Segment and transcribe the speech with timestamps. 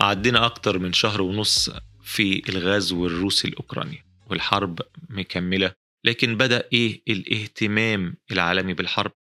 [0.00, 1.70] عدينا أكتر من شهر ونص
[2.02, 5.72] في الغزو الروسي الأوكراني والحرب مكملة.
[6.04, 9.12] لكن بدأ إيه الاهتمام العالمي بالحرب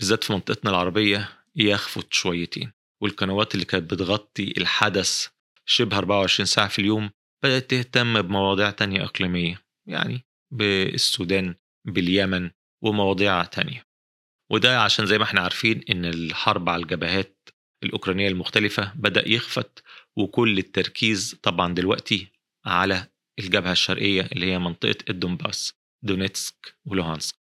[0.00, 2.72] بالذات في منطقتنا العربية يخفت شويتين.
[3.02, 5.26] والقنوات اللي كانت بتغطي الحدث
[5.66, 7.10] شبه 24 ساعة في اليوم
[7.42, 12.50] بدأت تهتم بمواضيع تانية إقليمية يعني بالسودان باليمن
[12.82, 13.86] ومواضيع تانية.
[14.50, 17.48] وده عشان زي ما إحنا عارفين إن الحرب على الجبهات
[17.82, 19.82] الأوكرانية المختلفة بدأ يخفت
[20.18, 22.28] وكل التركيز طبعا دلوقتي
[22.66, 23.06] على
[23.38, 25.72] الجبهة الشرقية اللي هي منطقة الدونباس
[26.04, 27.36] دونيتسك ولوهانسك.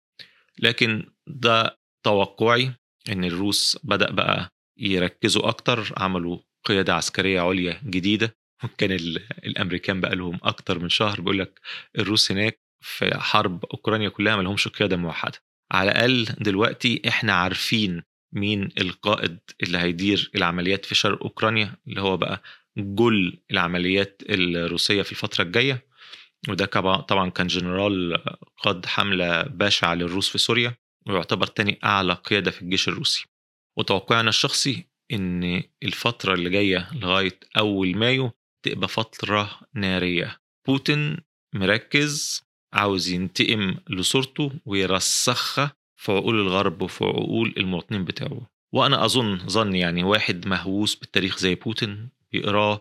[0.59, 2.73] لكن ده توقعي
[3.09, 8.35] إن الروس بدأ بقى يركزوا أكتر عملوا قيادة عسكرية عليا جديدة.
[8.79, 8.93] كان
[9.45, 11.21] الأمريكان بقى لهم أكتر من شهر.
[11.21, 11.61] بيقول لك
[11.99, 15.39] الروس هناك في حرب أوكرانيا كلها ما لهمش قيادة موحدة.
[15.73, 18.03] على الأقل دلوقتي إحنا عارفين
[18.35, 22.43] مين القائد اللي هيدير العمليات في شرق أوكرانيا اللي هو بقى
[22.77, 25.87] جل العمليات الروسية في الفترة الجاية.
[26.49, 26.67] وده
[27.01, 28.25] طبعا كان جنرال
[28.57, 30.75] قاد حملة بشعة للروس في سوريا
[31.07, 33.27] ويعتبر تاني أعلى قيادة في الجيش الروسي.
[33.79, 38.31] وتوقعنا الشخصي إن الفترة اللي جاية لغاية أول مايو
[38.63, 40.41] تبقى فترة نارية.
[40.67, 41.17] بوتين
[41.55, 48.47] مركز عاوز ينتقم لصورته ويرسخها في عقول الغرب وفي عقول المواطنين بتاعه.
[48.73, 52.81] وأنا أظن ظن يعني واحد مهووس بالتاريخ زي بوتين يقراه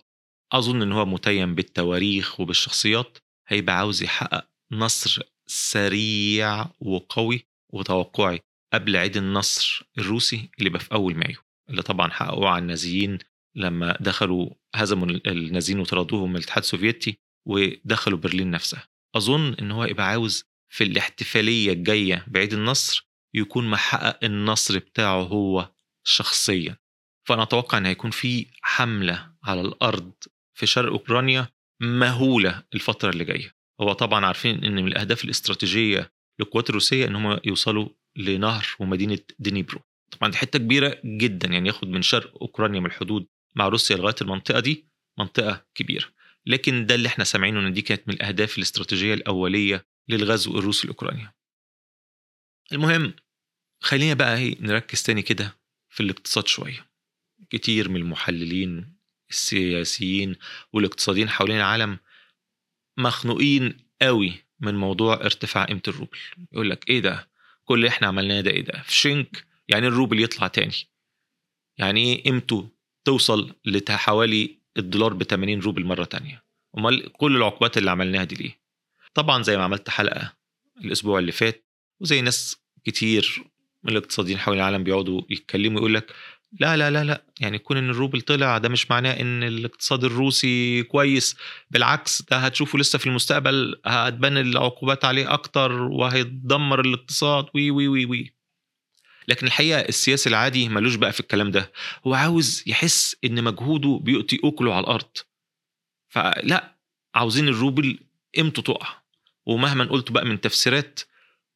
[0.52, 8.40] أظن إن هو متيم بالتواريخ وبالشخصيات هيبقى عاوز يحقق نصر سريع وقوي وتوقعي
[8.74, 11.38] قبل عيد النصر الروسي اللي بقى في أول مايو
[11.70, 13.18] اللي طبعا حققوه على النازيين
[13.56, 18.88] لما دخلوا هزموا النازيين وطردوهم من الاتحاد السوفيتي ودخلوا برلين نفسها.
[19.16, 20.44] أظن إن هو يبقى عاوز
[20.74, 25.72] في الاحتفالية الجاية بعيد النصر يكون محقق النصر بتاعه هو
[26.08, 26.78] شخصيا.
[27.24, 30.12] فأنا أتوقع إن هيكون في حملة على الأرض
[30.54, 31.48] في شرق أوكرانيا
[31.82, 37.40] مهولة الفترة اللي جاية هو طبعا عارفين إن من الأهداف الاستراتيجية للقوات الروسية إن هم
[37.46, 39.82] يوصلوا لنهر ومدينة دينيبرو
[40.12, 44.16] طبعا دي حتة كبيرة جدا يعني ياخد من شرق أوكرانيا من الحدود مع روسيا لغاية
[44.22, 44.86] المنطقة دي
[45.20, 46.06] منطقة كبيرة
[46.46, 51.34] لكن ده اللي إحنا سامعينه إن دي كانت من الأهداف الاستراتيجية الأولية للغزو الروسي لأوكرانيا.
[52.74, 53.14] المهم
[53.84, 55.58] خلينا بقى إيه نركز تاني كده
[55.90, 56.91] في الاقتصاد شوية.
[57.50, 58.94] كتير من المحللين
[59.30, 60.36] السياسيين
[60.74, 61.98] والاقتصاديين حوالين العالم
[62.98, 66.18] مخنوقين قوي من موضوع ارتفاع قيمة الروبل.
[66.52, 67.28] يقول لك إيه ده؟
[67.66, 70.76] كل اللي إحنا عملناه ده إيه ده؟ في شنك يعني الروبل يطلع تاني.
[71.78, 72.70] يعني إيه قيمته
[73.06, 76.44] توصل لحوالي الدولار ب 80 روبل مرة تانية
[76.78, 78.60] أمال كل العقوبات اللي عملناها دي ليه
[79.14, 80.34] طبعا زي ما عملت حلقة
[80.78, 81.66] الأسبوع اللي فات
[82.00, 83.44] وزي ناس كتير
[83.84, 86.16] من الاقتصاديين حول العالم بيقعدوا يتكلموا يقول لك
[86.60, 87.24] لا لا لا لا.
[87.40, 91.36] يعني كون إن الروبل طلع ده مش معناه إن الاقتصاد الروسي كويس.
[91.72, 93.82] بالعكس ده هتشوفه لسه في المستقبل.
[93.86, 97.46] هتبان العقوبات عليه أكتر وهيتدمر الاقتصاد.
[97.56, 98.34] وي وي وي وي.
[99.28, 101.72] لكن الحقيقة السياسي العادي ملوش بقى في الكلام ده.
[102.08, 105.18] هو عاوز يحس إن مجهوده بيؤتي أكله على الأرض.
[106.10, 106.76] فلا
[107.16, 108.00] عاوزين الروبل
[108.36, 109.02] قيمته تقع.
[109.46, 111.00] ومهما قلت بقى من تفسيرات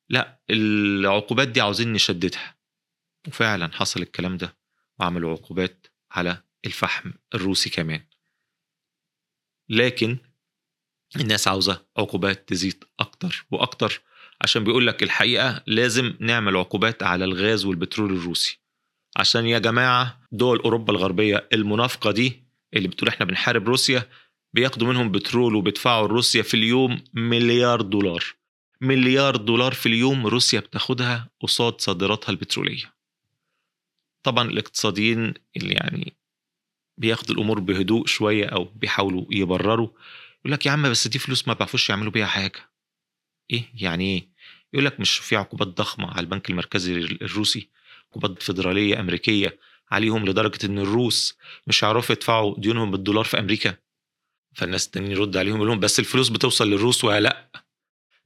[0.09, 2.55] لا العقوبات دي عاوزين نشددها.
[3.27, 4.64] وفعلا حصل الكلام ده.
[4.99, 8.03] وعملوا عقوبات على الفحم الروسي كمان.
[9.69, 10.17] لكن
[11.15, 14.01] الناس عاوزة عقوبات تزيد أكتر وأكتر
[14.41, 18.59] عشان بيقول لك الحقيقة لازم نعمل عقوبات على الغاز والبترول الروسي.
[19.17, 24.09] عشان يا جماعة دول أوروبا الغربية المنافقة دي اللي بتقول إحنا بنحارب روسيا
[24.53, 28.23] بياخدوا منهم بترول وبيدفعوا لروسيا في اليوم مليار دولار.
[28.81, 32.94] مليار دولار في اليوم روسيا بتاخدها قصاد صادراتها البترولية.
[34.25, 36.13] طبعا الاقتصاديين اللي يعني
[36.97, 39.89] بياخدوا الأمور بهدوء شوية أو بيحاولوا يبرروا
[40.39, 42.69] يقول لك يا عم بس دي فلوس ما بيعرفوش يعملوا بيها حاجة.
[43.51, 44.29] إيه؟ يعني إيه؟
[44.73, 47.69] يقول لك مش في عقوبات ضخمة على البنك المركزي الروسي
[48.11, 49.59] عقوبات فيدرالية أمريكية
[49.91, 51.37] عليهم لدرجة إن الروس
[51.67, 53.77] مش هيعرفوا يدفعوا ديونهم بالدولار في أمريكا.
[54.55, 57.63] فالناس التانيين يرد عليهم يقول لهم بس الفلوس بتوصل للروس ولا لأ؟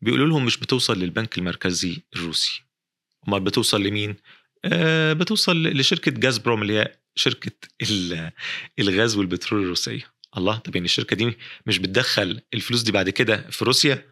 [0.02, 2.64] بيقولوا لهم مش بتوصل للبنك المركزي الروسي.
[3.28, 4.16] أمال بتوصل لمين؟
[5.14, 7.52] بتوصل لشركة جازبروم اللي هي شركة
[8.80, 10.14] الغاز والبترول الروسية.
[10.38, 14.06] الله طب يعني الشركة دي مش بتدخل الفلوس دي بعد كده في روسيا؟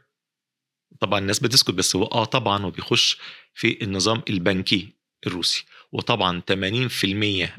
[1.00, 3.18] طبعا الناس بتسكت بس هو آه طبعا وبيخش
[3.54, 4.90] في النظام البنكي
[5.28, 5.66] الروسي.
[5.92, 6.46] وطبعا 80%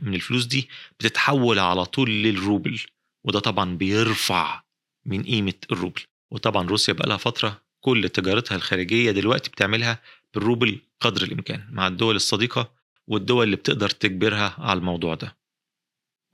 [0.02, 0.68] من الفلوس دي
[1.00, 2.80] بتتحول على طول للروبل.
[3.24, 4.62] وده طبعا بيرفع
[5.06, 6.00] من قيمة الروبل.
[6.30, 10.02] وطبعا روسيا بقى لها فترة كل تجارتها الخارجية دلوقتي بتعملها
[10.34, 12.77] بالروبل قدر الإمكان مع الدول الصديقة
[13.08, 15.36] والدول اللي بتقدر تجبرها على الموضوع ده.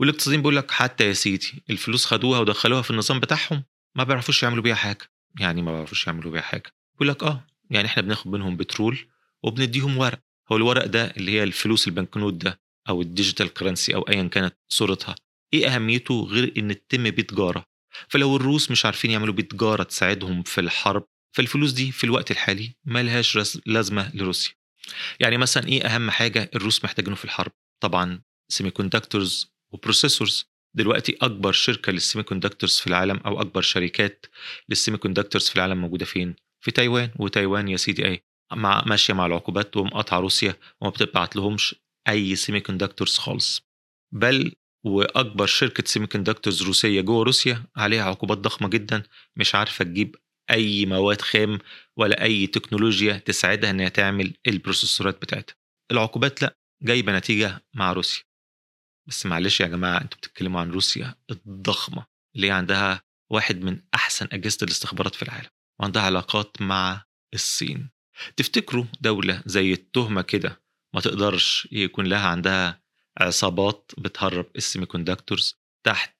[0.00, 4.62] والاقتصاديين بيقول لك حتى يا سيدي الفلوس خدوها ودخلوها في النظام بتاعهم ما بيعرفوش يعملوا
[4.62, 5.10] بيها حاجة.
[5.40, 6.72] يعني ما بيعرفوش يعملوا بيها حاجة.
[6.94, 8.98] بيقول لك آه يعني إحنا بناخد منهم بترول
[9.42, 10.20] وبنديهم ورق.
[10.52, 14.56] هو الورق ده اللي هي الفلوس البنكنوت ده أو ال digital currency أو ايا كانت
[14.68, 15.14] صورتها
[15.54, 17.64] إيه أهميته غير إن تتم بيه تجاره
[18.08, 21.04] فلو الروس مش عارفين يعملوا بيه تجاره تساعدهم في الحرب
[21.36, 24.54] فالفلوس دي في الوقت الحالي ملهاش رس- لازمة لروسيا.
[25.20, 27.52] يعني مثلا إيه أهم حاجة الروس محتاجينه في الحرب؟
[27.82, 30.46] طبعا semiconductors و processors
[30.76, 34.26] دلوقتي أكبر شركة لل semiconductors في العالم أو أكبر شركات
[34.68, 39.26] لل semiconductors في العالم موجودة فين؟ في تايوان وتايوان يا سيدي إيه مع ماشية مع
[39.26, 41.74] العقوبات ومقاطعة روسيا وما بتبعت لهمش
[42.08, 43.62] أي semiconductors خالص.
[44.14, 44.52] بل
[44.84, 49.02] وأكبر شركة semiconductors روسية جوه روسيا عليها عقوبات ضخمة جدا
[49.36, 50.16] مش عارفة تجيب
[50.50, 51.58] أي مواد خام
[51.96, 55.54] ولا أي تكنولوجيا تساعدها إنها تعمل ال processor ات بتاعتها.
[55.90, 58.24] العقوبات لأ جايبة نتيجة مع روسيا.
[59.08, 62.06] بس معلش يا جماعة أنتوا بتتكلموا عن روسيا الضخمة
[62.36, 65.48] اللي هي عندها واحد من أحسن أجهزة الاستخبارات في العالم
[65.80, 67.04] وعندها علاقات مع
[67.34, 67.90] الصين.
[68.36, 70.62] تفتكروا دولة زي الضخمة كده
[70.94, 72.82] ما تقدرش يكون لها عندها
[73.18, 75.54] عصابات بتهرب ال semiconductors
[75.86, 76.16] تحت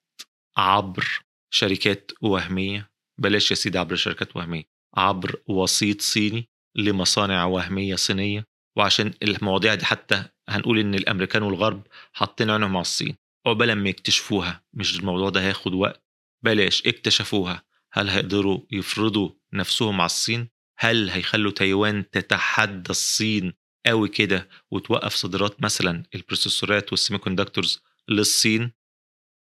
[0.57, 1.21] عبر
[1.53, 4.63] شركات وهمية؟ بلاش يا سيدي عبر شركات وهمية
[4.97, 8.47] عبر وسيط صيني لمصانع وهمية صينية
[8.77, 13.15] وعشان المواضيع دي حتى هنقول إن الأمريكان والغرب حاطين عينهم على الصين.
[13.47, 16.03] عقبال ما يكتشفوها مش الموضوع ده هياخد وقت؟
[16.43, 17.63] بلاش اكتشفوها.
[17.91, 23.53] هل هيقدروا يفرضوا نفسهم على الصين؟ هل هيخلوا تايوان تتحدى الصين
[23.85, 28.71] قوي كده وتوقف صادرات مثلا ال processor ات وال semiconductors للصين؟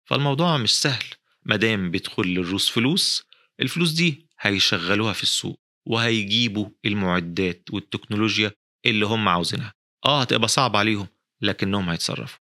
[0.05, 1.05] فالموضوع مش سهل.
[1.43, 3.28] مادام بيدخل للروس فلوس
[3.61, 8.51] الفلوس دي هيشغلوها في السوق وهيجيبوا المعدات والتكنولوجيا
[8.85, 9.73] اللي هم عاوزينها.
[10.05, 11.07] آه هتبقى صعب عليهم
[11.41, 12.39] لكنهم هيتصرفوا.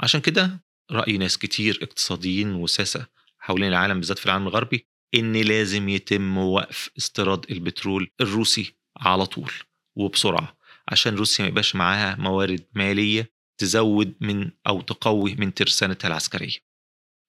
[0.00, 3.06] عشان كده رأي ناس كتير اقتصاديين وساسة
[3.38, 9.52] حوالين العالم بالذات في العالم الغربي إن لازم يتم وقف استيراد البترول الروسي على طول
[9.96, 10.56] وبسرعة
[10.88, 16.71] عشان روسيا ما يبقاش معاها موارد مالية تزود من أو تقوي من ترسانتها العسكرية.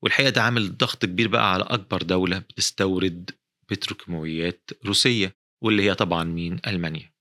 [0.03, 3.31] والحقيقة ده عامل ضغط كبير بقى على أكبر دولة بتستورد
[3.71, 7.13] بتروكيماويات روسية واللي هي طبعا مين؟ ألمانيا.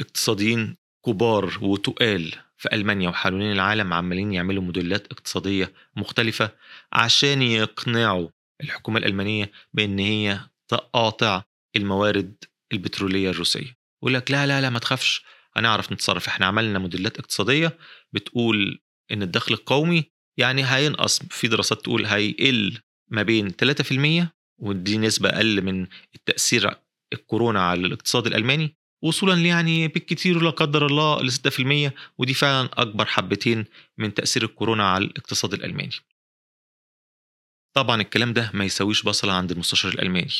[0.00, 6.50] اقتصاديين كبار وتقال في ألمانيا وحوالين العالم عمالين يعملوا موديلات اقتصادية مختلفة
[6.92, 8.28] عشان يقنعوا
[8.62, 11.42] الحكومة الألمانية بأن هي تقاطع
[11.76, 13.76] الموارد البترولية الروسية.
[14.02, 15.24] يقول لك لا لا لا ما تخافش
[15.56, 16.28] هنعرف نتصرف.
[16.28, 17.78] إحنا عملنا موديلات اقتصادية
[18.12, 18.78] بتقول
[19.12, 22.78] إن الدخل القومي يعني هينقص في دراسات تقول هيقل
[23.10, 24.26] ما بين 3%
[24.58, 26.74] ودي نسبة أقل من التأثير
[27.12, 33.06] الكورونا على الاقتصاد الألماني وصولا يعني بالكثير لا قدر الله ل 6% ودي فعلا أكبر
[33.06, 33.64] حبتين
[33.98, 35.94] من تأثير الكورونا على الاقتصاد الألماني.
[37.76, 40.32] طبعا الكلام ده ما يساويش بصلة عند المستشار الألماني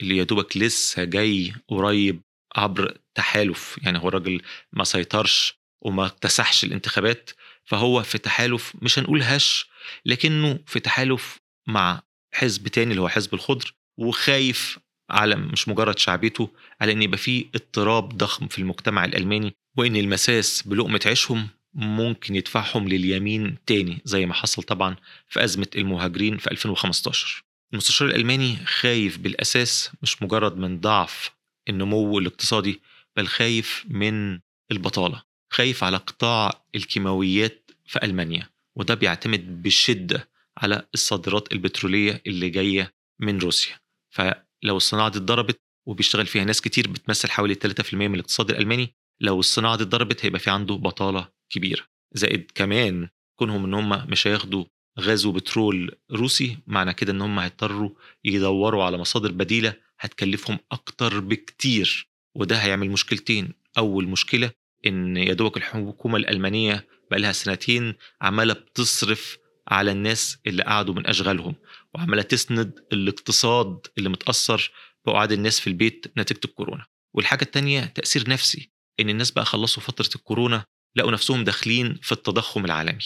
[0.00, 2.22] اللي يا دوبك لسه جاي قريب
[2.56, 4.42] عبر تحالف يعني هو الراجل
[4.72, 7.30] ما سيطرش وما اكتسحش الانتخابات
[7.68, 9.66] فهو في تحالف مش هنقول هش
[10.06, 12.02] لكنه في تحالف مع
[12.34, 14.78] حزب تاني اللي هو حزب الخضر وخايف
[15.10, 16.50] على مش مجرد شعبيته
[16.80, 22.88] على إن يبقى فيه اضطراب ضخم في المجتمع الألماني وإن المساس بلقمة عيشهم ممكن يدفعهم
[22.88, 24.96] لليمين تاني زي ما حصل طبعا
[25.28, 31.30] في أزمة المهاجرين في 2015 المستشار الألماني خايف بالأساس مش مجرد من ضعف
[31.68, 32.80] النمو الاقتصادي
[33.16, 34.40] بل خايف من
[34.72, 35.27] البطالة.
[35.50, 40.28] خايف على قطاع الكيماويات في ألمانيا وده بيعتمد بشدة
[40.58, 43.76] على الصادرات البترولية اللي جاية من روسيا.
[44.10, 49.40] فلو الصناعة دي اتضربت وبيشتغل فيها ناس كتير بتمثل حوالي 3% من الاقتصاد الألماني لو
[49.40, 51.82] الصناعة دي اتضربت هيبقى في عنده بطالة كبيرة.
[52.14, 54.64] زائد كمان كونهم إن هم مش هياخدوا
[55.00, 57.90] غاز وبترول روسي معنى كده إن هم هيضطروا
[58.24, 63.52] يدوروا على مصادر بديلة هتكلفهم أكتر بكتير وده هيعمل مشكلتين.
[63.78, 64.50] أول مشكلة
[64.86, 71.54] إن يا دوبك الحكومة الألمانية بقالها سنتين عمالة بتصرف على الناس اللي قعدوا من أشغالهم
[71.94, 74.70] وعمالة تسند الاقتصاد اللي متأثر
[75.06, 76.86] بقعاد الناس في البيت نتيجة الكورونا.
[77.14, 78.70] والحاجة التانية تأثير نفسي
[79.00, 80.64] إن الناس بقى خلصوا فترة الكورونا
[80.96, 82.98] لقوا نفسهم داخلين في التضخم العالمي.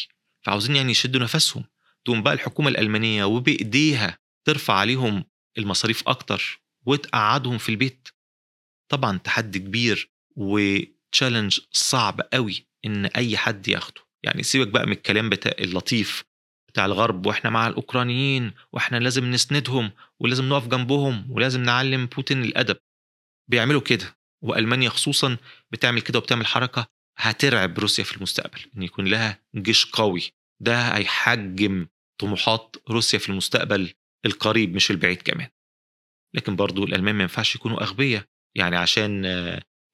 [0.42, 1.64] فعاوزين يعني يشدوا نفسهم.
[2.04, 5.24] تقوم بقى الحكومة الألمانية وبإيديها ترفع عليهم
[5.58, 8.08] المصاريف أكتر وتقعدهم في البيت.
[8.88, 10.10] طبعا تحدي كبير
[11.12, 14.00] وتشالنج صعب قوي إن أي حد ياخده.
[14.24, 16.24] يعني سيبك بقى من الكلام بتاع اللطيف
[16.68, 19.90] بتاع الغرب وإحنا مع الأوكرانيين وإحنا لازم نسندهم
[20.20, 22.76] ولازم نقف جنبهم ولازم نعلم بوتين الأدب.
[23.50, 25.36] بيعملوا كده وألمانيا خصوصا
[25.70, 26.86] بتعمل كده وبتعمل حركة
[27.18, 30.22] هترعب روسيا في المستقبل إن يكون لها جيش قوي.
[30.60, 31.86] ده هيحجم
[32.20, 33.92] طموحات روسيا في المستقبل
[34.26, 35.48] القريب مش البعيد كمان.
[36.34, 38.24] لكن برضو الألمان ما ينفعش يكونوا أغبياء
[38.56, 39.24] يعني عشان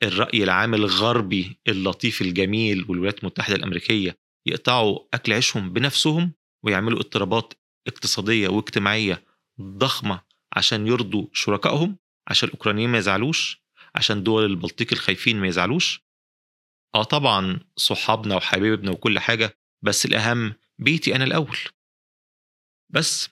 [0.03, 6.33] الرأي العام الغربي اللطيف الجميل والولايات المتحدة الأمريكية يقطعوا أكل عيشهم بنفسهم
[6.65, 7.55] ويعملوا اضطرابات
[7.87, 9.25] اقتصادية واجتماعية
[9.61, 10.21] ضخمة
[10.53, 11.97] عشان يرضوا شركائهم
[12.29, 13.63] عشان الأوكرانيين ما يزعلوش
[13.95, 16.01] عشان دول البلطيق الخايفين ما يزعلوش.
[16.95, 21.59] آه طبعا صحابنا وحبايبنا وكل حاجة بس الأهم بيتي أنا الأول.
[22.91, 23.29] بس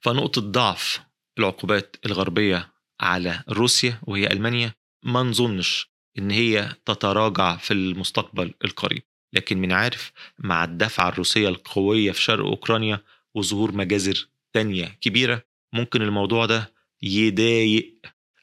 [0.00, 1.00] فنقطة ضعف
[1.38, 4.74] العقوبات الغربية على روسيا وهي ألمانيا
[5.04, 9.02] ما نظنش إن هي تتراجع في المستقبل القريب.
[9.32, 13.00] لكن من عارف مع الدفعة الروسية القوية في شرق أوكرانيا
[13.34, 17.94] وظهور مجازر تانية كبيرة ممكن الموضوع ده يضايق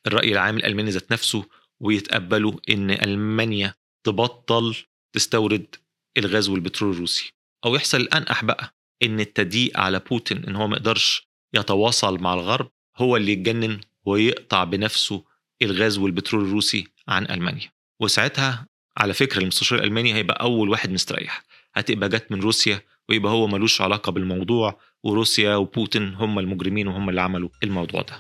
[0.08, 1.46] الرأي العام الألماني ذات نفسه
[1.80, 4.76] ويتقبلوا إن ألمانيا تبطل
[5.14, 5.76] تستورد
[6.18, 7.34] الغاز والبترول الروسي.
[7.66, 12.72] أو يحصل الأنقح بقى إن التضييق على بوتين إن هو ما يقدرش يتواصل مع الغرب
[12.98, 15.24] هو اللي يتجنن ويقطع بنفسه
[15.62, 17.72] الغاز والبترول الروسي عن ألمانيا.
[18.00, 21.44] وساعتها على فكرة المستشار الألماني هيبقى أول واحد مستريح.
[21.76, 27.22] هتبقى جت من روسيا ويبقى هو ملوش علاقة بالموضوع وروسيا وبوتين هم المجرمين وهم اللي
[27.22, 28.20] عملوا الموضوع ده.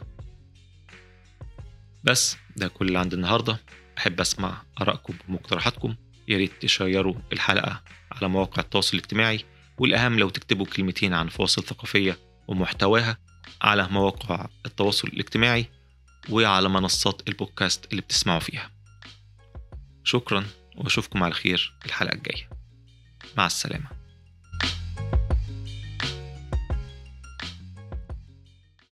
[2.03, 3.61] بس ده كل اللي عندي النهارده.
[3.97, 5.95] أحب أسمع آرائكم ومقترحاتكم.
[6.27, 9.39] يا ريت تشيروا الحلقة على مواقع التواصل الاجتماعي.
[9.77, 13.17] والأهم لو تكتبوا كلمتين عن فواصل ثقافية ومحتواها
[13.61, 15.65] على مواقع التواصل الاجتماعي
[16.29, 18.76] وعلى منصات البودكاست اللي بتسمعوا فيها.
[20.07, 20.45] شكرا
[20.77, 22.49] وأشوفكم على خير الحلقة الجاية.
[23.37, 23.96] مع السلامة.